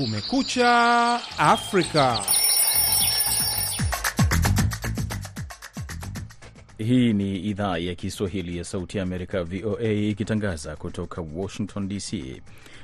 [0.00, 2.24] Kumekucha Afrika.
[6.78, 12.42] Hii ni idhaa ya Kiswahili ya Sauti ya Amerika, VOA, ikitangaza kutoka Washington DC.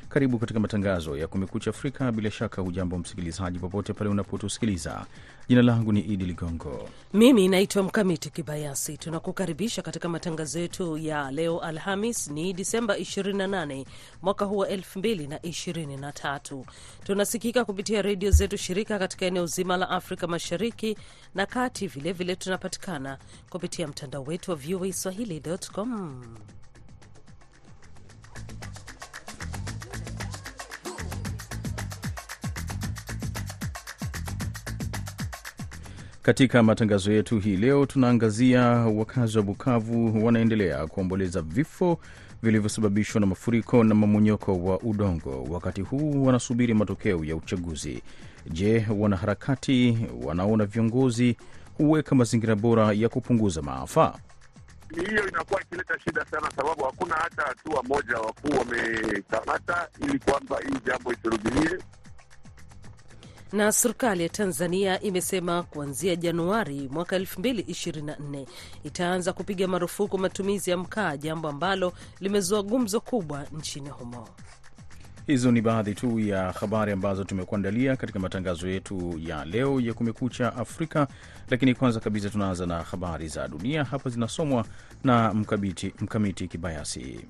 [0.09, 2.13] Karibu katika matangazo ya Kumekucha Afrika.
[2.13, 5.07] Bila shaka, hujambo msikilizaji, popote pale unapotusikiliza.
[5.49, 8.99] Jina langu ni Idi Ligongo, mimi naitwa Mkamiti Kibayasi.
[8.99, 13.85] Tunakukaribisha katika matangazo yetu ya leo Alhamis ni Disemba 28
[14.23, 16.65] mwaka huu wa 2023.
[17.05, 20.97] Tunasikika kupitia redio zetu shirika katika eneo zima la Afrika Mashariki
[21.35, 21.87] na Kati.
[21.87, 23.19] Vilevile vile tunapatikana
[23.51, 26.23] kupitia mtandao wetu wa VOA Swahili.com.
[36.27, 41.99] Katika matangazo yetu hii leo tunaangazia wakazi wa Bukavu wanaendelea kuomboleza vifo
[42.43, 48.03] vilivyosababishwa na mafuriko na mamonyoko wa udongo, wakati huu wanasubiri matokeo ya uchaguzi.
[48.51, 51.37] Je, wanaharakati wanaona viongozi
[51.79, 54.19] huweka mazingira bora ya kupunguza maafa?
[54.95, 60.79] Hiyo inakuwa ikileta shida sana, sababu hakuna hata hatua moja wakuu wamekamata ili kwamba hii
[60.87, 61.79] jambo isirudilie
[63.53, 68.47] na serikali ya Tanzania imesema kuanzia Januari mwaka 2024
[68.85, 74.29] itaanza kupiga marufuku matumizi ya mkaa, jambo ambalo limezua gumzo kubwa nchini humo.
[75.27, 80.57] Hizo ni baadhi tu ya habari ambazo tumekuandalia katika matangazo yetu ya leo ya Kumekucha
[80.57, 81.09] Afrika,
[81.51, 83.85] lakini kwanza kabisa tunaanza na habari za dunia.
[83.85, 84.65] Hapa zinasomwa
[85.05, 87.21] na Mkabiti, Mkamiti Kibayasi.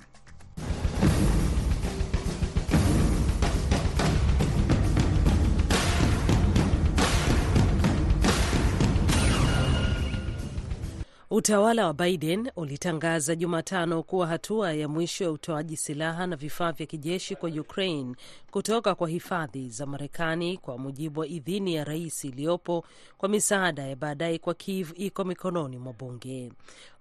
[11.37, 16.85] Utawala wa Biden ulitangaza Jumatano kuwa hatua ya mwisho ya utoaji silaha na vifaa vya
[16.85, 18.15] kijeshi kwa Ukraine
[18.51, 22.85] kutoka kwa hifadhi za Marekani kwa mujibu wa idhini ya rais iliyopo
[23.17, 26.51] kwa misaada ya baadaye kwa Kiev iko mikononi mwa bunge.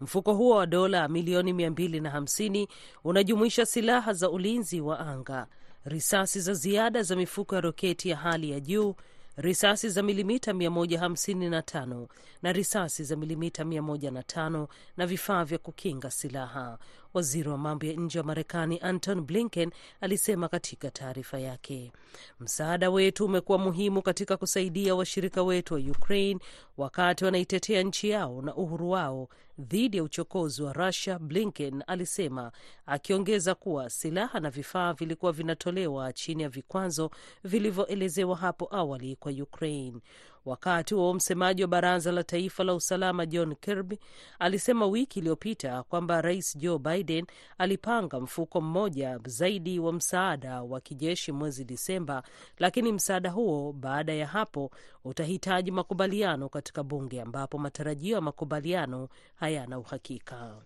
[0.01, 2.67] Mfuko huo wa dola milioni 250
[3.05, 5.47] unajumuisha silaha za ulinzi wa anga,
[5.85, 8.95] risasi za ziada za mifuko ya roketi ya hali ya juu
[9.37, 12.07] risasi za milimita 155
[12.43, 14.67] na risasi za milimita 105
[14.97, 16.79] na vifaa vya kukinga silaha.
[17.15, 19.71] Waziri wa mambo ya nje wa Marekani Anton Blinken
[20.01, 21.93] alisema katika taarifa yake,
[22.41, 26.41] msaada wetu umekuwa muhimu katika kusaidia washirika wetu wa Ukraine
[26.77, 29.29] wakati wanaitetea nchi yao na uhuru wao
[29.59, 32.53] dhidi ya uchokozi wa Russia, Blinken alisema,
[32.87, 37.11] akiongeza kuwa silaha na vifaa vilikuwa vinatolewa chini ya vikwazo
[37.45, 40.01] vilivyoelezewa hapo awali kwa Ukraine.
[40.45, 43.99] Wakati huo msemaji wa baraza la taifa la usalama John Kirby
[44.39, 47.27] alisema wiki iliyopita kwamba rais Joe Biden
[47.59, 52.23] alipanga mfuko mmoja zaidi wa msaada wa kijeshi mwezi Disemba,
[52.59, 54.71] lakini msaada huo baada ya hapo
[55.05, 60.57] utahitaji makubaliano katika bunge, ambapo matarajio ya makubaliano hayana uhakika.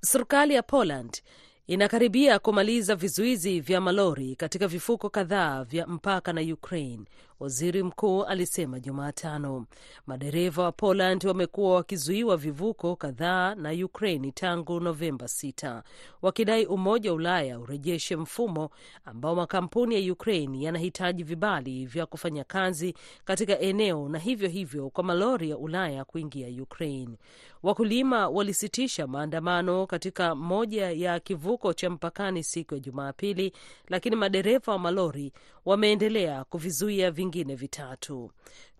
[0.00, 1.22] Serikali ya Poland
[1.66, 7.04] inakaribia kumaliza vizuizi vya malori katika vifuko kadhaa vya mpaka na Ukraine,
[7.40, 9.66] waziri mkuu alisema Jumatano.
[10.06, 15.82] Madereva wa Poland wamekuwa wakizuiwa vivuko kadhaa na Ukraini tangu Novemba 6
[16.22, 18.70] wakidai Umoja wa Ulaya urejeshe mfumo
[19.04, 25.04] ambao makampuni ya Ukraini yanahitaji vibali vya kufanya kazi katika eneo na hivyo hivyo kwa
[25.04, 27.18] malori ya Ulaya kuingia Ukraini.
[27.62, 33.52] Wakulima walisitisha maandamano katika moja ya kivuko cha mpakani siku ya Jumapili,
[33.88, 35.32] lakini madereva wa malori
[35.64, 38.30] wameendelea kuvizuia vingine vitatu.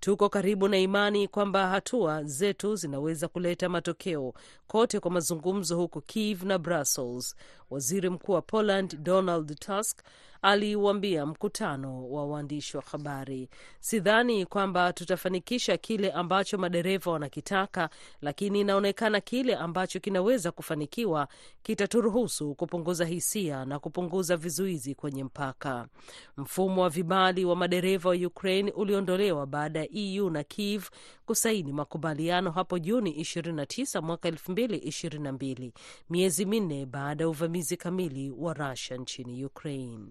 [0.00, 4.34] Tuko karibu na imani kwamba hatua zetu zinaweza kuleta matokeo
[4.66, 7.36] kote kwa mazungumzo huko Kiev na Brussels,
[7.70, 10.00] waziri mkuu wa Poland Donald Tusk
[10.42, 13.48] aliuambia mkutano wa waandishi wa habari.
[13.80, 21.28] Sidhani kwamba tutafanikisha kile ambacho madereva wanakitaka, lakini inaonekana kile ambacho kinaweza kufanikiwa
[21.62, 25.88] kitaturuhusu kupunguza hisia na kupunguza vizuizi kwenye mpaka.
[26.36, 30.88] Mfumo wa vibali wa madereva wa Ukraine uliondolewa baada ya EU na Kiev
[31.26, 35.70] kusaini makubaliano hapo Juni 29 mwaka 2022,
[36.10, 40.04] miezi minne baada ya uvamizi kamili wa Russia nchini Ukraine.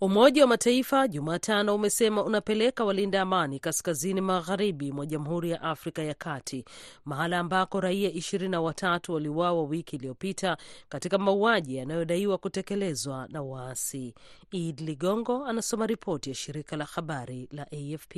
[0.00, 6.14] Umoja wa Mataifa Jumatano umesema unapeleka walinda amani kaskazini magharibi mwa Jamhuri ya Afrika ya
[6.14, 6.64] Kati,
[7.04, 10.56] mahala ambako raia ishirini na watatu waliuawa wiki iliyopita
[10.88, 14.14] katika mauaji yanayodaiwa kutekelezwa na waasi.
[14.52, 18.16] Id Ligongo anasoma ripoti ya shirika la habari la AFP.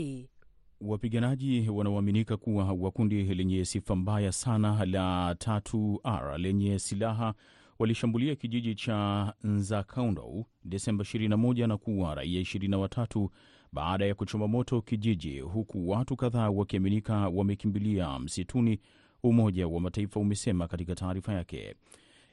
[0.81, 7.35] Wapiganaji wanaoaminika kuwa wa kundi lenye sifa mbaya sana la 3R lenye silaha
[7.81, 13.29] walishambulia kijiji cha Nzakaundo Desemba 21 na kuua raia 23
[13.73, 18.81] baada ya kuchoma moto kijiji, huku watu kadhaa wakiaminika wamekimbilia msituni,
[19.23, 21.75] Umoja wa Mataifa umesema katika taarifa yake.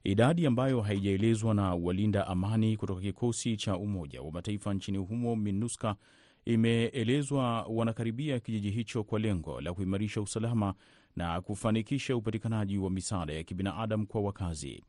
[0.03, 5.95] Idadi ambayo haijaelezwa na walinda amani kutoka kikosi cha Umoja wa Mataifa nchini humo MINUSCA
[6.45, 10.73] imeelezwa wanakaribia kijiji hicho kwa lengo la kuimarisha usalama
[11.15, 14.83] na kufanikisha upatikanaji wa misaada ya kibinadamu kwa wakazi.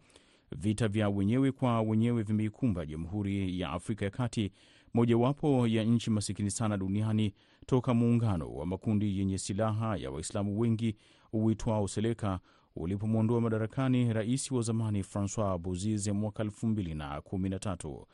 [0.57, 4.53] Vita vya wenyewe kwa wenyewe vimeikumba Jamhuri ya Afrika ya Kati,
[4.95, 7.35] mojawapo ya nchi masikini sana duniani
[7.67, 10.97] toka muungano wa makundi yenye silaha ya Waislamu wengi
[11.33, 12.41] uitwao Seleka
[12.77, 18.05] ulipomwondoa madarakani rais wa zamani Francois Bozize mwaka 2013.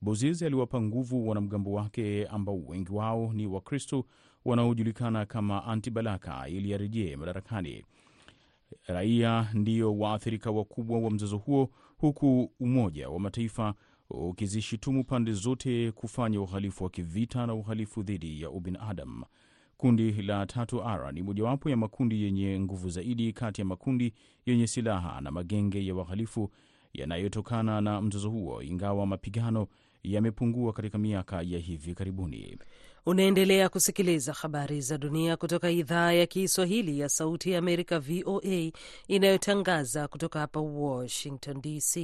[0.00, 4.04] Bozize aliwapa nguvu wanamgambo wake ambao wengi wao ni Wakristo
[4.44, 7.84] wanaojulikana kama Anti-Balaka ili arejee madarakani.
[8.86, 13.74] Raia ndiyo waathirika wakubwa wa mzozo huo, huku Umoja wa Mataifa
[14.10, 19.24] ukizishitumu pande zote kufanya uhalifu wa kivita na uhalifu dhidi ya ubinadamu.
[19.76, 24.12] Kundi la Tatu R ni mojawapo ya makundi yenye nguvu zaidi kati ya makundi
[24.46, 26.50] yenye silaha na magenge ya wahalifu
[26.94, 29.66] yanayotokana na mzozo huo, ingawa mapigano
[30.02, 32.58] yamepungua katika miaka ya hivi karibuni.
[33.08, 38.72] Unaendelea kusikiliza habari za dunia kutoka idhaa ya Kiswahili ya Sauti ya Amerika, VOA,
[39.08, 41.96] inayotangaza kutoka hapa Washington DC.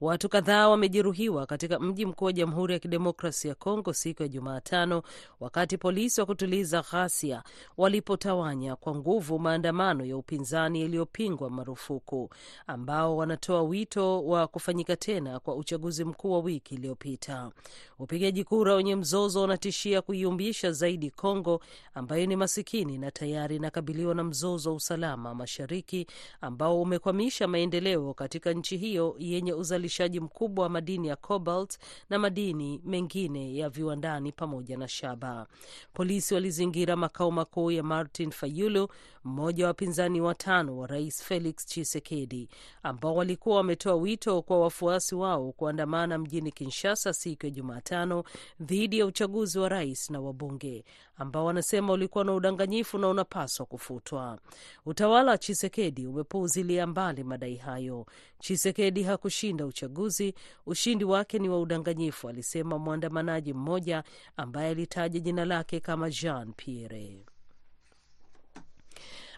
[0.00, 5.02] Watu kadhaa wamejeruhiwa katika mji mkuu wa Jamhuri ya Kidemokrasi ya Kongo siku ya Jumatano,
[5.40, 7.42] wakati polisi wa kutuliza ghasia
[7.76, 12.30] walipotawanya kwa nguvu maandamano ya upinzani yaliyopingwa marufuku,
[12.66, 17.50] ambao wanatoa wito wa kufanyika tena kwa uchaguzi mkuu wa wiki iliyopita.
[17.98, 21.60] Upigaji kura wenye mzozo unatishia kuiumbisha zaidi Kongo
[21.94, 26.06] ambayo ni masikini na tayari inakabiliwa na mzozo wa usalama mashariki
[26.40, 31.78] ambao umekwamisha maendeleo katika nchi hiyo yenye uzalishaji mkubwa wa madini ya cobalt
[32.10, 35.46] na madini mengine ya viwandani pamoja na shaba.
[35.94, 38.88] Polisi walizingira makao makuu ya Martin Fayulu,
[39.24, 42.48] mmoja wa wapinzani watano wa rais Felix Tshisekedi,
[42.82, 48.24] ambao walikuwa wametoa wito kwa wafuasi wao kuandamana mjini Kinshasa siku ya Jumatano
[48.60, 50.84] dhidi ya uchaguzi wa rais na wabunge
[51.16, 54.38] ambao wanasema ulikuwa na udanganyifu na unapaswa kufutwa.
[54.86, 58.06] Utawala wa Chisekedi umepuuzilia mbali madai hayo.
[58.38, 60.34] Chisekedi hakushinda uchaguzi,
[60.66, 64.04] ushindi wake ni wa udanganyifu, alisema mwandamanaji mmoja
[64.36, 67.24] ambaye alitaja jina lake kama Jean Pierre.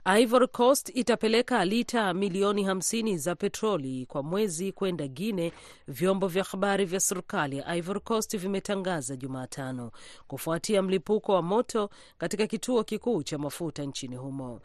[0.09, 5.53] Ivory Coast itapeleka lita milioni hamsini za petroli kwa mwezi kwenda Guine,
[5.89, 9.91] vyombo vya habari vya serikali ya Ivory Coast vimetangaza Jumatano,
[10.27, 14.61] kufuatia mlipuko wa moto katika kituo kikuu cha mafuta nchini humo.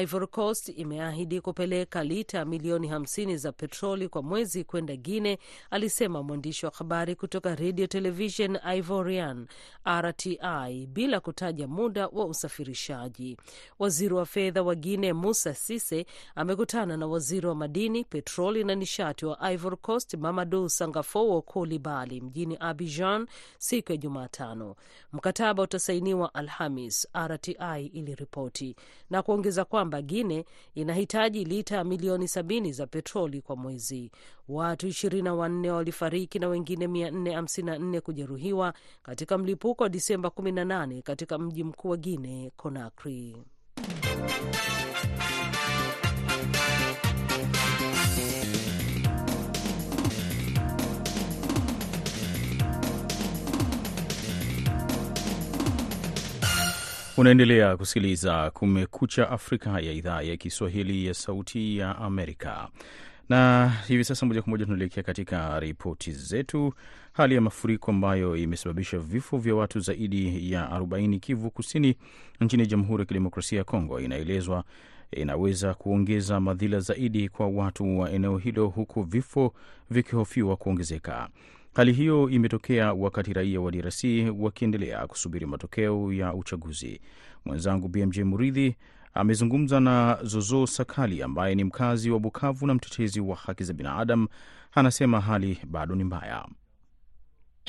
[0.00, 5.38] Ivory Coast imeahidi kupeleka lita milioni hamsini za petroli kwa mwezi kwenda Guine,
[5.70, 9.46] alisema mwandishi wa habari kutoka Radio Television Ivorian
[9.88, 13.36] RTI, bila kutaja muda wa usafirishaji.
[13.78, 19.26] Waziri wa fedha wa Guine Musa Sise amekutana na waziri wa madini, petroli na nishati
[19.26, 23.26] wa Ivory Coast Mamadou Sangafowo Kulibali mjini Abidjan
[23.58, 24.76] siku ya Jumatano.
[25.12, 28.76] Mkataba utasainiwa Alhamis, RTI iliripoti
[29.10, 30.44] na kuongeza kwamba Guine
[30.74, 34.10] inahitaji lita milioni sabini za petroli kwa mwezi.
[34.48, 41.88] Watu 24 walifariki na wengine 454 kujeruhiwa katika mlipuko wa Disemba 18 katika mji mkuu
[41.88, 43.36] wa Guine, Conakry.
[57.16, 62.68] Unaendelea kusikiliza Kumekucha Afrika ya idhaa ya Kiswahili ya Sauti ya Amerika,
[63.28, 66.74] na hivi sasa moja kwa moja tunaelekea katika ripoti zetu.
[67.12, 71.96] Hali ya mafuriko ambayo imesababisha vifo vya watu zaidi ya 40 Kivu Kusini
[72.40, 74.64] nchini Jamhuri ya Kidemokrasia ya Kongo inaelezwa
[75.12, 79.54] inaweza kuongeza madhila zaidi kwa watu wa eneo hilo, huku vifo
[79.90, 81.28] vikihofiwa kuongezeka.
[81.74, 84.04] Hali hiyo imetokea wakati raia wa DRC
[84.38, 87.00] wakiendelea kusubiri matokeo ya uchaguzi.
[87.44, 88.76] Mwenzangu BMJ Muridhi
[89.14, 94.28] amezungumza na Zozo Sakali ambaye ni mkazi wa Bukavu na mtetezi wa haki za binadamu.
[94.74, 96.44] Anasema hali bado ni mbaya.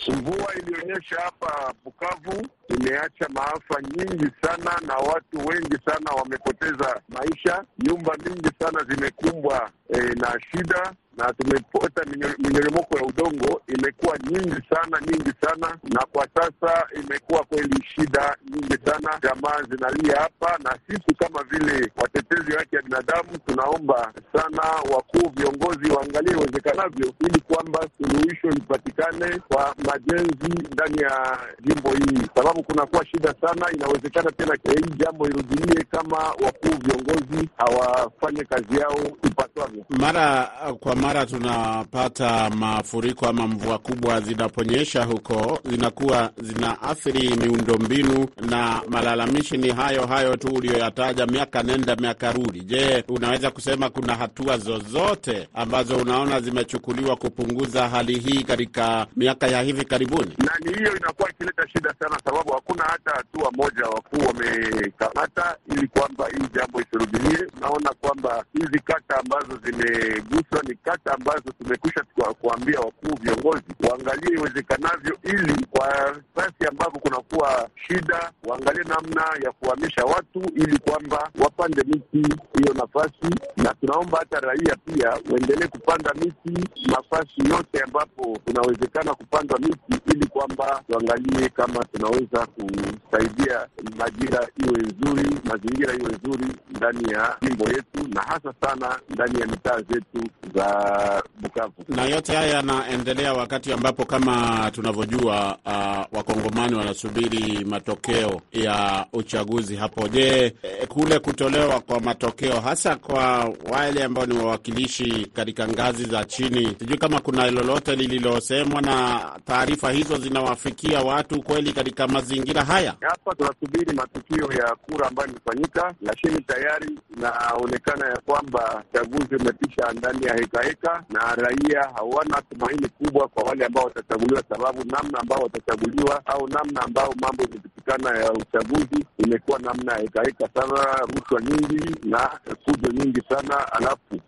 [0.08, 2.48] Mvua ilionyesha hapa Bukavu
[2.80, 7.64] imeacha maafa nyingi sana, na watu wengi sana wamepoteza maisha.
[7.88, 12.02] Nyumba nyingi sana zimekumbwa e, na shida, na tumepata
[12.40, 18.78] minyoromoko ya udongo imekuwa nyingi sana nyingi sana, na kwa sasa imekuwa kweli shida nyingi
[18.86, 19.20] sana.
[19.24, 24.62] Jamaa zinalia hapa, na sisi kama vile watetezi wa haki ya binadamu tunaomba sana
[24.96, 32.64] wakuu viongozi waangalie iwezekanavyo, ili kwamba suluhisho ipatikane kwa majenzi ndani ya jimbo hii, sababu
[32.64, 33.72] kunakuwa shida sana.
[33.74, 39.75] Inawezekana tena hii jambo irudilie kama wakuu viongozi hawafanye kazi yao ipaswavyo.
[39.90, 49.58] Mara kwa mara tunapata mafuriko ama mvua kubwa zinaponyesha huko, zinakuwa zinaathiri miundombinu, na malalamishi
[49.58, 52.60] ni hayo hayo tu uliyoyataja, miaka nenda miaka rudi.
[52.62, 59.62] Je, unaweza kusema kuna hatua zozote ambazo unaona zimechukuliwa kupunguza hali hii katika miaka ya
[59.62, 60.32] hivi karibuni?
[60.38, 65.88] Na ni hiyo inakuwa ikileta shida sana, sababu hakuna hata hatua moja wakuu wamekamata ili
[65.88, 67.48] kwamba hii jambo isirudilie.
[67.58, 72.04] Unaona kwamba hizi kata ambazo zimeguswa ni kata ambazo tumekwisha
[72.42, 80.04] kuambia wakuu viongozi waangalie iwezekanavyo, ili kwa fasi ambapo kunakuwa shida waangalie namna ya kuhamisha
[80.06, 86.70] watu ili kwamba wapande miti hiyo nafasi, na tunaomba hata raia pia waendelee kupanda miti
[86.92, 93.68] nafasi yote ambapo kunawezekana kupandwa miti, ili kwamba tuangalie kama tunaweza kusaidia
[93.98, 99.48] majira iwe nzuri, mazingira iwe nzuri ndani ya jimbo yetu na hasa sana ndani ya
[99.48, 101.74] mitaa zetu za Bukavu.
[101.88, 110.08] Na yote haya yanaendelea wakati ambapo kama tunavyojua, uh, wakongomani wanasubiri matokeo ya uchaguzi hapo.
[110.08, 110.56] Je,
[110.88, 116.98] kule kutolewa kwa matokeo hasa kwa wale ambao ni wawakilishi katika ngazi za chini, sijui
[116.98, 122.94] kama kuna lolote lililosemwa na taarifa hizo zinawafikia watu kweli katika mazingira haya?
[123.02, 130.26] Hapa tunasubiri matukio ya kura ambayo imefanyika, lakini tayari inaonekana ya kwamba uchaguzi umepisha ndani
[130.26, 136.22] ya hekaheka, na raia hawana tumaini kubwa kwa wale ambao watachaguliwa, sababu namna ambao watachaguliwa
[136.26, 137.44] au namna ambao mambo
[137.86, 144.20] imepitikana ya uchaguzi imekuwa namna ya hekaheka sana, rushwa nyingi na fujo nyingi sana, alafu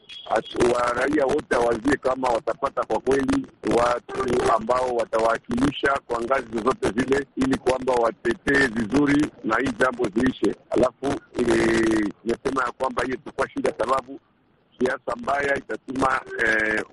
[0.76, 3.48] waraia wote hawazie kama watapata kwa kweli
[3.78, 10.56] watu ambao watawakilisha kwa ngazi zozote zile, ili kwamba watetee vizuri na hii jambo ziishe.
[10.70, 14.20] Alafu imesema ya kwamba hiyo itakuwa shida, sababu
[14.80, 16.84] siasa mbaya itatuma eh,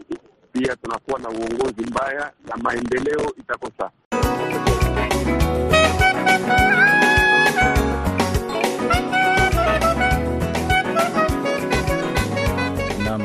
[0.52, 3.90] pia tunakuwa na uongozi mbaya na maendeleo itakosa.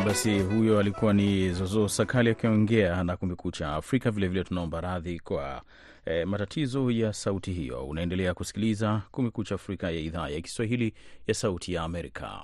[0.06, 4.12] Basi huyo alikuwa ni Zozo Sakali akiongea na Kumekucha Afrika.
[4.12, 5.62] Vilevile tunaomba radhi kwa
[6.06, 7.86] e, matatizo ya sauti hiyo.
[7.88, 10.94] Unaendelea kusikiliza Kumekucha Afrika ya idhaa ya Kiswahili
[11.28, 12.44] ya Sauti ya Amerika.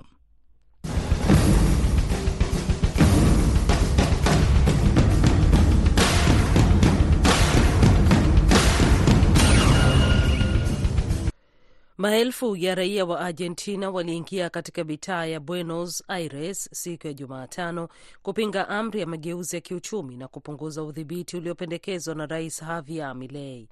[11.98, 17.88] Maelfu ya raia wa Argentina waliingia katika mitaa ya Buenos Aires siku ya Jumatano
[18.24, 23.68] kupinga amri ya mageuzi ya kiuchumi na kupunguza udhibiti uliopendekezwa na Rais Javier Milei.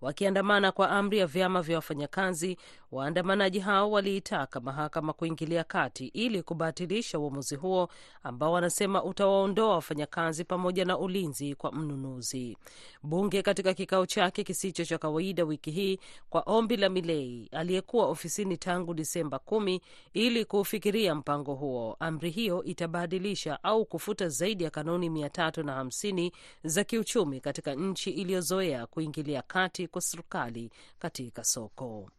[0.00, 2.56] Wakiandamana kwa amri ya vyama vya wafanyakazi,
[2.92, 7.88] waandamanaji hao waliitaka mahakama kuingilia kati ili kubatilisha uamuzi huo
[8.22, 12.56] ambao wanasema utawaondoa wafanyakazi pamoja na ulinzi kwa mnunuzi.
[13.02, 15.98] Bunge katika kikao chake kisicho cha kawaida wiki hii
[16.30, 19.80] kwa ombi la Milei aliyekuwa ofisini tangu Disemba kumi
[20.12, 21.96] ili kuufikiria mpango huo.
[22.00, 26.32] Amri hiyo itabadilisha au kufuta zaidi ya kanuni mia tatu na hamsini
[26.64, 32.10] za kiuchumi katika nchi iliyozoea kuingilia kati kwa serikali katika soko.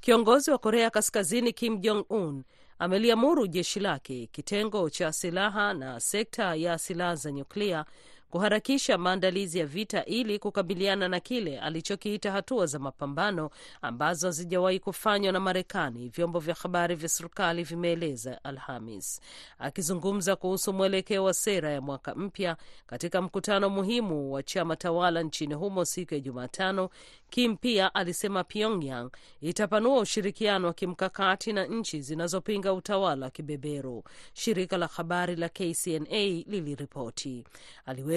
[0.00, 2.44] Kiongozi wa Korea Kaskazini Kim Jong Un
[2.78, 7.84] ameliamuru jeshi lake, kitengo cha silaha na sekta ya silaha za nyuklia
[8.30, 13.50] kuharakisha maandalizi ya vita ili kukabiliana na kile alichokiita hatua za mapambano
[13.82, 19.20] ambazo hazijawahi kufanywa na Marekani, vyombo vya habari vya serikali vimeeleza Alhamis.
[19.58, 22.56] Akizungumza kuhusu mwelekeo wa sera ya mwaka mpya
[22.86, 26.90] katika mkutano muhimu wa chama tawala nchini humo siku ya Jumatano,
[27.30, 34.04] Kim pia alisema Pyongyang itapanua ushirikiano wa kimkakati na nchi zinazopinga utawala wa kibeberu.
[34.32, 37.44] Shirika la habari la KCNA liliripoti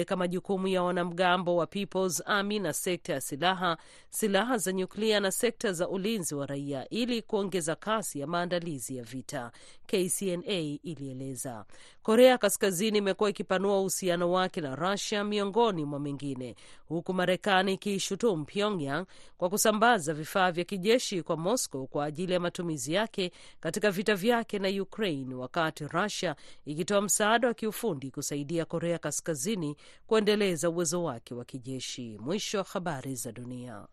[0.02, 3.76] aliweka majukumu ya wanamgambo wa People's Army na sekta ya silaha,
[4.10, 9.04] silaha za nyuklia na sekta za ulinzi wa raia ili kuongeza kasi ya maandalizi ya
[9.04, 9.52] vita,
[9.86, 11.64] KCNA ilieleza.
[12.02, 16.56] Korea Kaskazini imekuwa ikipanua uhusiano wake na Russia miongoni mwa mengine,
[16.88, 19.06] huku Marekani ikiishutumu Pyongyang
[19.38, 24.58] kwa kusambaza vifaa vya kijeshi kwa Moscow kwa ajili ya matumizi yake katika vita vyake
[24.58, 29.76] na Ukraine, wakati Russia ikitoa msaada wa kiufundi kusaidia Korea Kaskazini
[30.06, 32.18] kuendeleza uwezo wake wa kijeshi.
[32.20, 33.86] Mwisho wa habari za dunia.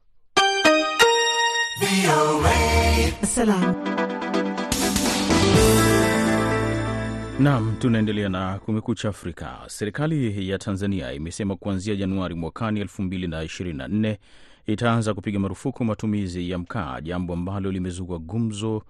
[7.40, 9.58] Naam, tunaendelea na Kumekucha Afrika.
[9.68, 14.18] Serikali ya Tanzania imesema kuanzia Januari mwakani 2024
[14.66, 18.84] itaanza kupiga marufuku matumizi ya mkaa, jambo ambalo limezua gumzo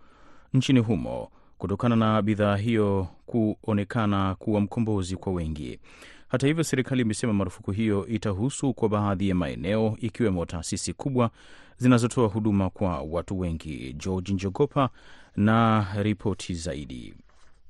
[0.53, 3.07] nchini humo kutokana na bidhaa hiyo
[3.61, 5.79] kuonekana kuwa mkombozi kwa wengi.
[6.29, 11.31] Hata hivyo, serikali imesema marufuku hiyo itahusu kwa baadhi ya maeneo, ikiwemo taasisi kubwa
[11.77, 13.93] zinazotoa huduma kwa watu wengi.
[13.93, 14.89] George Njogopa
[15.35, 17.13] na ripoti zaidi.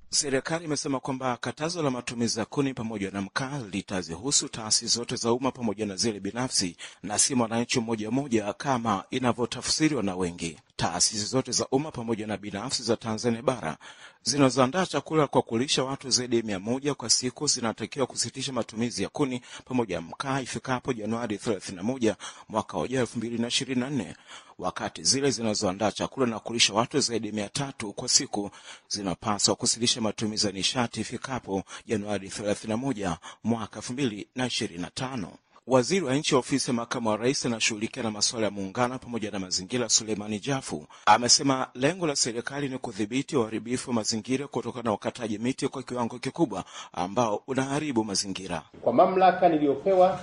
[0.10, 5.34] Serikali imesema kwamba katazo la matumizi ya kuni pamoja na mkaa litazihusu taasisi zote za
[5.34, 10.58] umma pamoja na zile binafsi na si mwananchi mmoja mmoja kama inavyotafsiriwa na wengi.
[10.80, 13.78] Taasisi zote za umma pamoja na binafsi za Tanzania bara
[14.24, 19.10] zinazoandaa chakula kwa kulisha watu zaidi ya mia moja kwa siku zinatakiwa kusitisha matumizi ya
[19.10, 22.16] kuni pamoja na mkaa ifikapo Januari 31
[22.50, 24.14] mwaka ujao 2024,
[24.60, 28.52] wakati zile zinazoandaa chakula na kulisha watu zaidi ya mia tatu kwa siku
[28.88, 35.28] zinapaswa kusitisha matumizi ya nishati ifikapo Januari 31 mwaka 2025.
[35.70, 39.40] Waziri wa nchi ofisi ya makamu wa rais anashughulikia na masuala ya muungano pamoja na
[39.40, 45.38] mazingira, Suleimani Jafu amesema lengo la serikali ni kudhibiti uharibifu wa mazingira kutokana na ukataji
[45.38, 48.62] miti kwa kiwango kikubwa ambao unaharibu mazingira.
[48.82, 50.20] Kwa mamlaka niliyopewa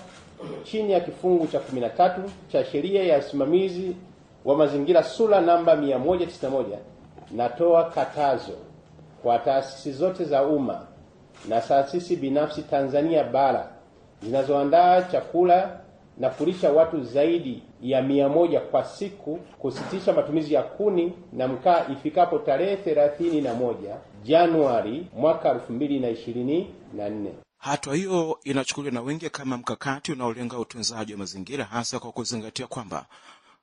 [0.65, 2.21] chini ya kifungu cha 13
[2.53, 3.97] cha sheria ya usimamizi
[4.45, 6.65] wa mazingira sura namba 191,
[7.31, 8.59] natoa katazo
[9.23, 10.87] kwa taasisi zote za umma
[11.49, 13.76] na taasisi binafsi Tanzania bara
[14.23, 15.81] zinazoandaa chakula
[16.19, 21.87] na kulisha watu zaidi ya mia moja kwa siku kusitisha matumizi ya kuni na mkaa
[21.93, 27.33] ifikapo tarehe thelathini na moja Januari mwaka elfu mbili na ishirini na nne.
[27.59, 33.07] Hatua hiyo inachukuliwa na wengi kama mkakati unaolenga utunzaji wa mazingira, hasa kwa kuzingatia kwamba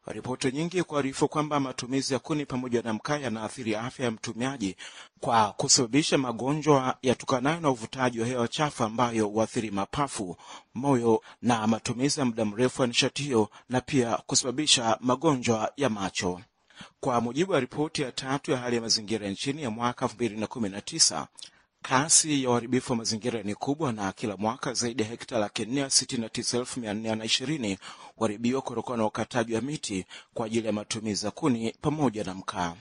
[0.07, 4.75] ripoti nyingi kuarifu kwamba matumizi ya kuni pamoja na mkaa yanaathiri afya ya mtumiaji
[5.19, 10.37] kwa kusababisha magonjwa yatokanayo na uvutaji wa hewa chafu ambayo huathiri mapafu,
[10.73, 16.41] moyo na matumizi ya muda mrefu ya nishati hiyo, na pia kusababisha magonjwa ya macho.
[16.99, 21.25] Kwa mujibu wa ripoti ya tatu ya hali ya mazingira nchini ya mwaka 2019
[21.83, 25.89] kasi ya uharibifu wa mazingira ni kubwa na kila mwaka zaidi ya hekta laki nne
[25.89, 27.77] sitini na tisa elfu mia nne na ishirini
[28.15, 32.75] huharibiwa kutokana na ukataji wa miti kwa ajili ya matumizi ya kuni pamoja na mkaa.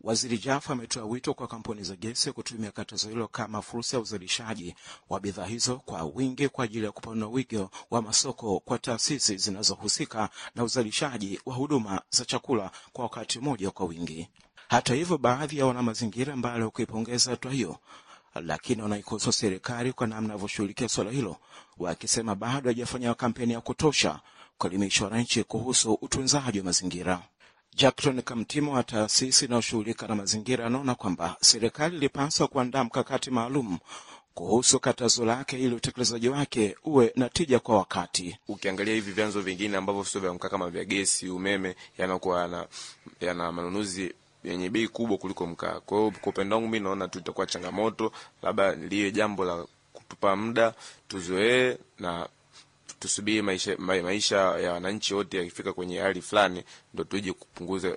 [0.00, 4.74] Waziri Jafo ametoa wito kwa kampuni za gesi kutumia katazo hilo kama fursa ya uzalishaji
[5.08, 10.28] wa bidhaa hizo kwa wingi kwa ajili ya kupanua wigo wa masoko kwa taasisi zinazohusika
[10.54, 14.28] na uzalishaji wa huduma za chakula kwa wakati mmoja kwa wingi.
[14.68, 17.78] Hata hivyo, baadhi ya wanamazingira mbali kuipongeza hatua hiyo
[18.34, 21.36] lakini wanaikosoa serikali kwa namna inavyoshughulikia suala hilo,
[21.78, 24.20] wakisema bado hajafanya kampeni ya kutosha
[24.58, 27.22] kuelimisha wananchi kuhusu utunzaji wa mazingira.
[27.74, 33.78] Jackton Kamtimo wa taasisi inayoshughulika na mazingira anaona kwamba serikali ilipaswa kuandaa mkakati maalum
[34.34, 38.38] kuhusu katazo lake ili utekelezaji wake uwe na tija kwa wakati.
[38.48, 42.66] Ukiangalia hivi vyanzo vingine ambavyo sio vya mkaa kama vya gesi, umeme, yanakuwa yana,
[43.20, 44.14] yana manunuzi
[44.48, 45.80] yenye bei kubwa kuliko mkaa.
[45.80, 50.36] Kwa hiyo kwa upande wangu mi naona tu itakuwa changamoto, labda liwe jambo la kutupa
[50.36, 50.74] muda
[51.08, 52.28] tuzoee na
[52.98, 57.96] tusubiri maisha, maisha ya wananchi wote yakifika kwenye hali fulani, ndo tuje kupunguza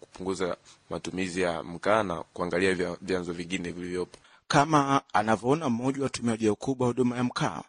[0.00, 0.56] kupunguza
[0.90, 7.16] matumizi ya mkaa na kuangalia vyanzo vingine vilivyopo, kama anavyoona mmoja wa watumiaji wakubwa huduma
[7.16, 7.62] ya mkaa.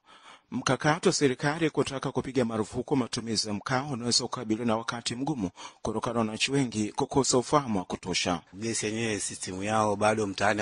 [0.52, 5.50] Mkakati wa serikali kutaka kupiga marufuku matumizi ya mkaa unaweza kukabiliwa na wakati mgumu
[5.82, 8.42] kutokana na wananchi wengi kukosa ufahamu wa kutosha.
[8.54, 10.62] Gesi yenyewe sistimu yao bado mtaani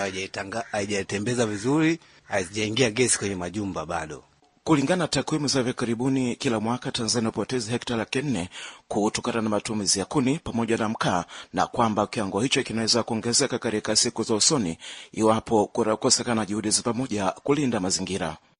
[0.71, 4.23] haijatembeza vizuri, hazijaingia gesi kwenye majumba bado.
[4.63, 8.49] Kulingana na takwimu za hivi karibuni, kila mwaka Tanzania hupoteza hekta laki nne
[8.88, 13.95] kutokana na matumizi ya kuni pamoja na mkaa, na kwamba kiwango hicho kinaweza kuongezeka katika
[13.95, 14.78] siku za usoni
[15.12, 18.38] iwapo kutakosekana juhudi za pamoja kulinda mazingira.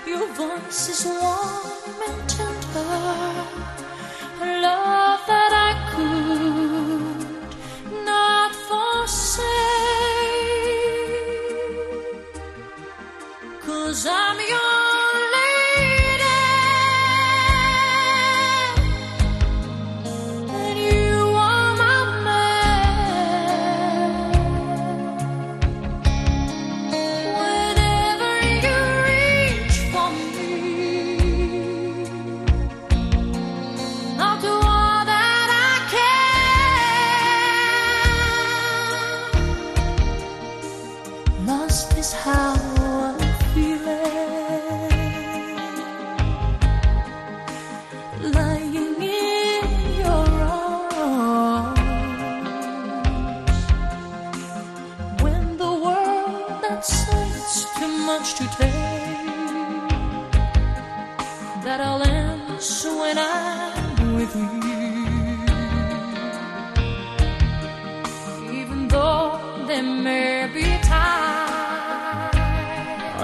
[0.09, 1.78] Your voice is one.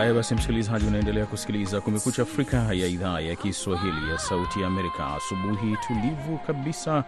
[0.05, 5.15] Haya basi, msikilizaji, unaendelea kusikiliza Kumekucha Afrika ya idhaa ya Kiswahili ya Sauti ya Amerika.
[5.15, 7.05] Asubuhi tulivu kabisa,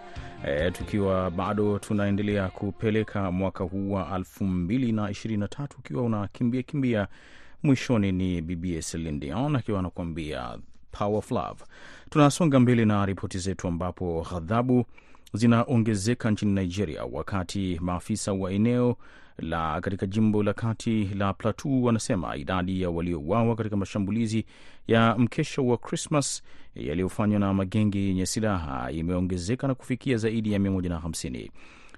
[0.47, 7.07] e, tukiwa bado tunaendelea kupeleka mwaka huu wa 2023 ukiwa unakimbia kimbia
[7.63, 8.11] mwishoni.
[8.11, 10.57] Ni BBS Celine akiwa anakuambia
[10.91, 11.63] Power of Love.
[12.09, 14.85] Tunasonga mbele na ripoti zetu, ambapo ghadhabu
[15.33, 18.97] zinaongezeka nchini Nigeria wakati maafisa wa eneo
[19.37, 24.45] la katika jimbo la kati la Plateau wanasema idadi ya waliouawa katika mashambulizi
[24.87, 26.43] ya mkesha wa Krismas
[26.75, 31.49] yaliyofanywa na magenge yenye silaha imeongezeka na kufikia zaidi ya 150.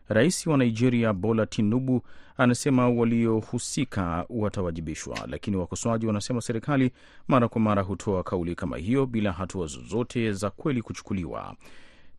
[0.10, 2.02] Rais wa Nigeria Bola Tinubu
[2.38, 6.91] anasema waliohusika watawajibishwa, lakini wakosoaji wanasema serikali
[7.28, 11.56] mara kwa mara hutoa kauli kama hiyo bila hatua zozote za kweli kuchukuliwa.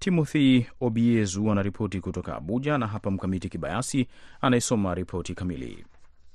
[0.01, 4.07] Timothy Obiezu anaripoti kutoka Abuja na hapa Mkamiti Kibayasi
[4.41, 5.85] anayesoma ripoti kamili.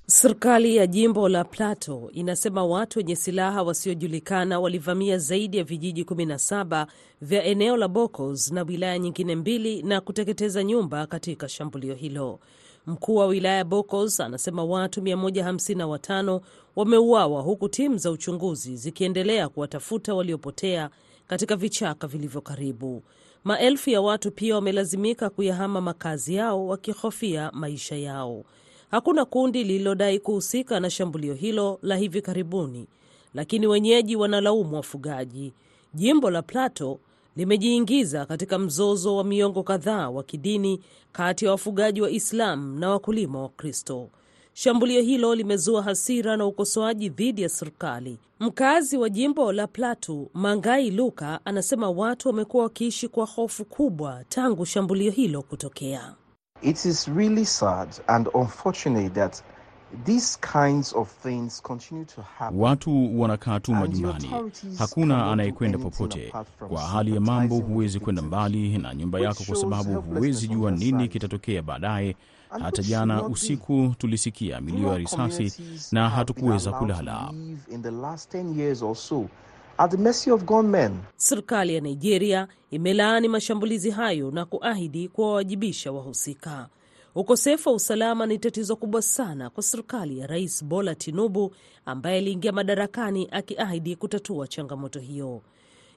[0.07, 6.87] Serikali ya jimbo la Plateau inasema watu wenye silaha wasiojulikana walivamia zaidi ya vijiji 17
[7.21, 12.39] vya eneo la Bokos na wilaya nyingine mbili na kuteketeza nyumba katika shambulio hilo.
[12.87, 16.41] Mkuu wa wilaya Bokos anasema watu 155
[16.75, 20.89] wameuawa huku timu za uchunguzi zikiendelea kuwatafuta waliopotea
[21.27, 23.03] katika vichaka vilivyo karibu.
[23.45, 28.43] Maelfu ya watu pia wamelazimika kuyahama makazi yao wakihofia maisha yao.
[28.91, 32.87] Hakuna kundi lililodai kuhusika na shambulio hilo la hivi karibuni,
[33.33, 35.53] lakini wenyeji wanalaumu wafugaji.
[35.93, 36.99] Jimbo la Plateau
[37.35, 40.79] limejiingiza katika mzozo wa miongo kadhaa wa kidini
[41.11, 44.09] kati ya wafugaji wa Islam na wakulima wa Kristo.
[44.57, 48.17] Shambulio hilo limezua hasira na ukosoaji dhidi ya serikali.
[48.39, 54.65] Mkazi wa jimbo la Platu, Mangai Luka, anasema watu wamekuwa wakiishi kwa hofu kubwa tangu
[54.65, 56.13] shambulio hilo kutokea.
[56.61, 59.43] It is really sad and unfortunate that
[60.05, 62.59] these kinds of things continue to happen.
[62.61, 64.31] Watu wanakaa tu majumbani,
[64.77, 66.33] hakuna anayekwenda popote.
[66.67, 71.07] Kwa hali ya mambo, huwezi kwenda mbali na nyumba yako, kwa sababu huwezi jua nini
[71.07, 72.15] kitatokea baadaye.
[72.59, 75.53] Hata jana usiku tulisikia milio ya risasi
[75.91, 77.27] na hatukuweza kulala.
[77.29, 79.25] to live in the last 10 years or so
[79.77, 80.91] at the mercy of gunmen.
[81.17, 86.67] Serikali ya Nigeria imelaani mashambulizi hayo na kuahidi kuwawajibisha wahusika.
[87.15, 92.51] Ukosefu wa usalama ni tatizo kubwa sana kwa serikali ya Rais Bola Tinubu ambaye aliingia
[92.51, 95.41] madarakani akiahidi kutatua changamoto hiyo.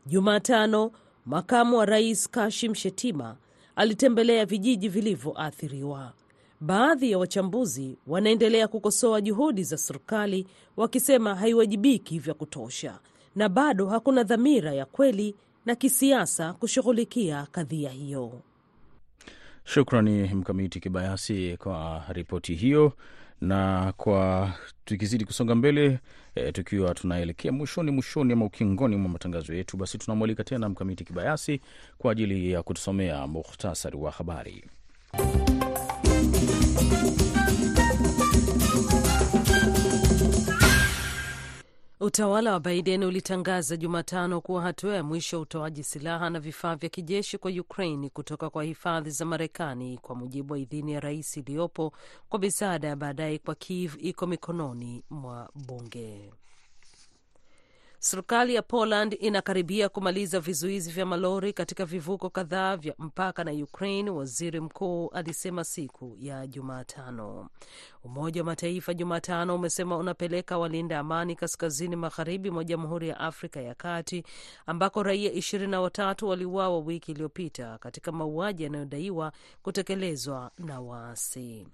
[0.07, 0.91] Jumatano,
[1.27, 3.37] makamu wa rais Kashim Shetima
[3.77, 6.13] alitembelea vijiji vilivyoathiriwa.
[6.61, 12.99] Baadhi ya wachambuzi wanaendelea kukosoa juhudi za serikali wakisema haiwajibiki vya kutosha
[13.37, 15.35] na bado hakuna dhamira ya kweli
[15.67, 18.41] na kisiasa kushughulikia kadhia hiyo.
[19.65, 22.93] Shukrani Mkamiti Kibayasi kwa ripoti hiyo.
[23.41, 24.53] Na kwa
[24.85, 25.99] tukizidi kusonga mbele
[26.35, 31.61] e, tukiwa tunaelekea mwishoni mwishoni ama ukingoni mwa matangazo yetu, basi tunamwalika tena Mkamiti Kibayasi
[31.99, 34.65] kwa ajili ya kutusomea muhtasari wa habari.
[42.01, 46.89] Utawala wa Biden ulitangaza Jumatano kuwa hatua ya mwisho ya utoaji silaha na vifaa vya
[46.89, 51.93] kijeshi kwa Ukraine kutoka kwa hifadhi za Marekani kwa mujibu wa idhini ya rais iliyopo
[52.29, 56.31] kwa misaada ya baadaye kwa Kiev iko mikononi mwa bunge.
[58.01, 64.11] Serikali ya Poland inakaribia kumaliza vizuizi vya malori katika vivuko kadhaa vya mpaka na Ukraine,
[64.11, 67.49] waziri mkuu alisema siku ya Jumatano.
[68.09, 73.75] Umoja wa Mataifa Jumatano umesema unapeleka walinda amani kaskazini magharibi mwa Jamhuri ya Afrika ya
[73.75, 74.25] Kati
[74.67, 81.67] ambako raia ishirini na watatu waliuawa wiki iliyopita katika mauaji yanayodaiwa kutekelezwa na waasi.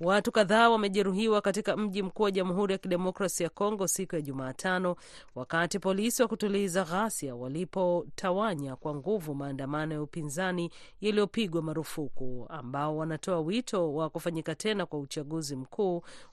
[0.00, 4.96] Watu kadhaa wamejeruhiwa katika mji mkuu wa Jamhuri ya Kidemokrasi ya Kongo siku ya Jumatano
[5.34, 13.40] wakati polisi wa kutuliza ghasia walipotawanya kwa nguvu maandamano ya upinzani yaliyopigwa marufuku ambao wanatoa
[13.40, 15.67] wito wa kufanyika tena kwa uchaguzi mkuu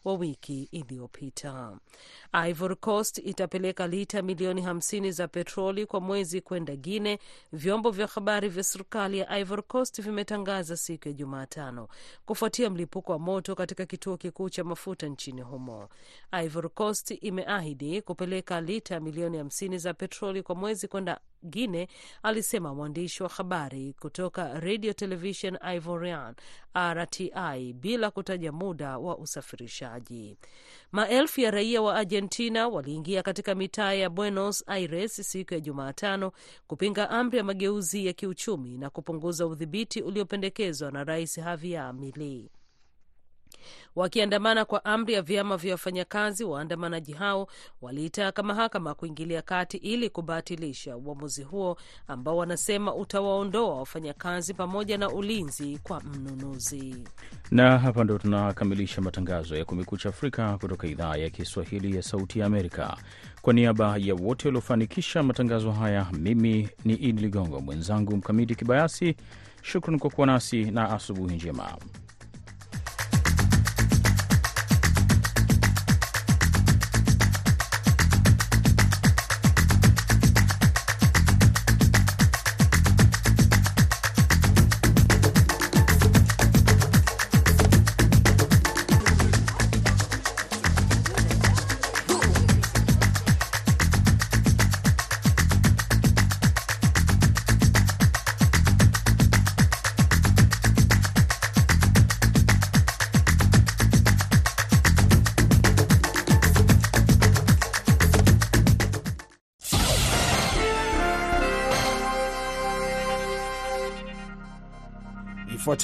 [0.05, 1.77] wa wiki iliyopita.
[2.47, 7.19] Ivory Coast itapeleka lita milioni hamsini za petroli kwa mwezi kwenda Guine,
[7.53, 11.87] vyombo vya habari vya serikali ya Ivory Coast vimetangaza siku ya Jumatano
[12.25, 15.89] kufuatia mlipuko wa moto katika kituo kikuu cha mafuta nchini humo.
[16.43, 21.87] Ivory Coast imeahidi kupeleka lita milioni hamsini za petroli kwa mwezi kwenda Guine,
[22.23, 26.35] alisema mwandishi wa habari kutoka Radio Television Ivorian
[26.77, 30.37] RTI bila kutaja muda wa usafirishaji.
[30.91, 36.31] Maelfu ya raia wa Argentina waliingia katika mitaa ya Buenos Aires siku ya Jumatano
[36.67, 42.49] kupinga amri ya mageuzi ya kiuchumi na kupunguza udhibiti uliopendekezwa na Rais Javier Milei
[43.95, 46.43] wakiandamana kwa amri ya vyama vya wafanyakazi.
[46.43, 47.47] Waandamanaji hao
[47.81, 51.77] waliitaka mahakama kuingilia kati ili kubatilisha uamuzi huo
[52.07, 56.95] ambao wanasema utawaondoa wafanyakazi pamoja na ulinzi kwa mnunuzi.
[57.51, 62.45] Na hapa ndo tunakamilisha matangazo ya Kumekucha Afrika kutoka idhaa ya Kiswahili ya Sauti ya
[62.45, 62.97] Amerika.
[63.41, 69.15] Kwa niaba ya wote waliofanikisha matangazo haya, mimi ni Idi Ligongo, mwenzangu Mkamiti Kibayasi.
[69.61, 71.77] Shukran kwa kuwa nasi na asubuhi njema.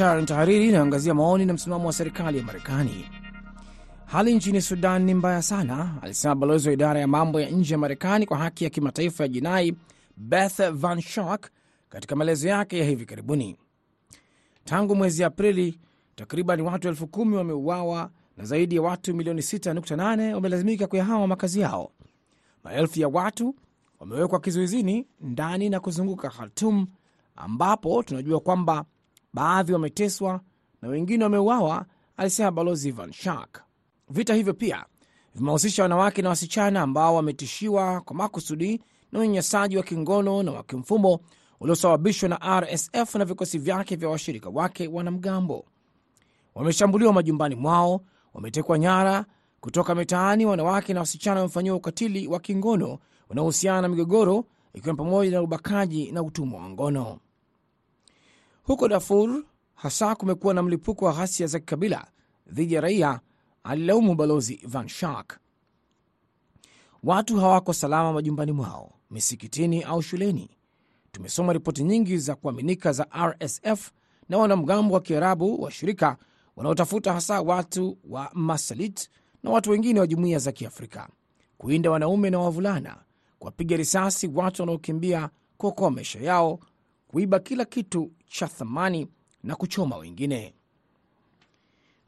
[0.02, 3.06] Ifuatayo ni tahariri inayoangazia maoni na msimamo wa serikali ya Marekani.
[4.06, 7.78] Hali nchini Sudan ni mbaya sana, alisema balozi wa idara ya mambo ya nje ya
[7.78, 9.74] Marekani kwa haki ya kimataifa ya jinai
[10.18, 11.50] Beth Van Shark
[11.90, 13.58] katika maelezo yake ya hivi karibuni.
[14.66, 15.80] Tangu mwezi Aprili,
[16.16, 21.92] takriban watu elfu kumi wameuawa na zaidi ya watu milioni 6.8 wamelazimika kuyahama makazi yao.
[22.64, 23.56] Maelfu ya watu
[24.00, 26.88] wamewekwa kizuizini ndani na kuzunguka Khartum,
[27.36, 28.86] ambapo tunajua kwamba
[29.34, 30.42] baadhi wameteswa
[30.82, 31.86] na wengine wameuawa,
[32.18, 33.64] alisema balozi Van Shark.
[34.10, 34.86] Vita hivyo pia
[35.36, 41.20] vimehusisha wanawake na wasichana ambao wametishiwa kwa makusudi na unyanyasaji wa kingono na wa kimfumo
[41.60, 45.66] uliosababishwa na RSF na vikosi vyake vya washirika wake wanamgambo.
[46.56, 48.02] Wameshambuliwa majumbani mwao,
[48.34, 49.26] wametekwa nyara
[49.60, 50.46] kutoka mitaani.
[50.46, 56.24] Wanawake na wasichana wamefanyiwa ukatili wa kingono unaohusiana na migogoro, ikiwa pamoja na ubakaji na
[56.24, 57.20] utumwa wa ngono.
[58.64, 59.44] Huko Darfur
[59.76, 62.08] hasa kumekuwa na mlipuko wa ghasia za kikabila
[62.48, 63.20] dhidi ya raia,
[63.64, 65.40] alilaumu balozi Van Shark.
[67.04, 70.50] Watu hawako salama majumbani mwao, misikitini au shuleni.
[71.12, 73.92] Tumesoma ripoti nyingi za kuaminika za RSF
[74.30, 76.18] na wanamgambo wa Kiarabu washirika
[76.56, 79.10] wanaotafuta hasa watu wa Masalit
[79.44, 81.10] na watu wengine wa jumuiya za Kiafrika
[81.58, 82.98] kuinda wanaume na wavulana,
[83.40, 86.60] kuwapiga risasi watu wanaokimbia kuokoa maisha yao,
[87.12, 89.08] kuiba kila kitu cha thamani
[89.44, 90.54] na kuchoma wengine.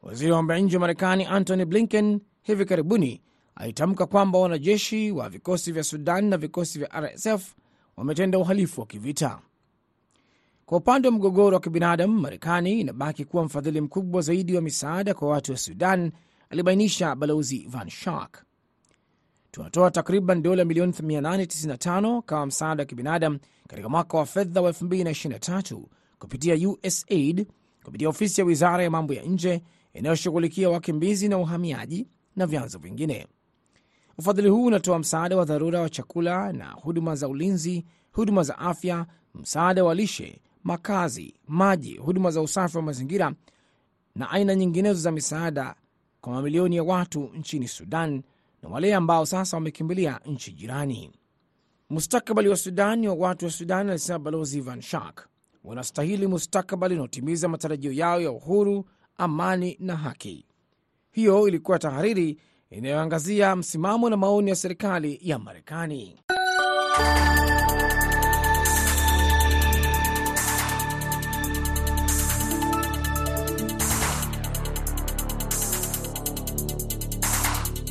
[0.01, 3.21] Waziri wa mambo ya nje wa Marekani Antony Blinken hivi karibuni
[3.55, 7.55] alitamka kwamba wanajeshi wa vikosi vya Sudan na vikosi vya RSF
[7.97, 9.39] wametenda uhalifu wa kivita.
[10.65, 15.27] Kwa upande wa mgogoro wa kibinadamu, Marekani inabaki kuwa mfadhili mkubwa zaidi wa misaada kwa
[15.29, 16.11] watu wa Sudan,
[16.49, 18.43] alibainisha balozi Van Schaack.
[19.53, 25.81] Tunatoa takriban dola milioni 895 kama msaada wa kibinadamu katika mwaka wa fedha wa 2023
[26.19, 27.47] kupitia USAID,
[27.83, 29.61] kupitia ofisi ya wizara ya mambo ya nje
[29.93, 33.27] inayoshughulikia wakimbizi na uhamiaji na vyanzo vingine.
[34.17, 39.05] Ufadhili huu unatoa msaada wa dharura wa chakula na huduma za ulinzi, huduma za afya,
[39.35, 43.33] msaada wa lishe, makazi, maji, huduma za usafi wa mazingira
[44.15, 45.75] na aina nyinginezo za misaada
[46.21, 48.23] kwa mamilioni ya watu nchini Sudan
[48.63, 51.11] na wale ambao sasa wamekimbilia nchi jirani.
[51.89, 55.27] Mustakabali wa Sudan wa watu wa Sudan, alisema balozi Van Shark,
[55.63, 58.85] wanastahili mustakabali unaotimiza matarajio yao ya uhuru,
[59.17, 60.45] amani na haki.
[61.11, 66.19] Hiyo ilikuwa tahariri inayoangazia msimamo na maoni ya serikali ya Marekani.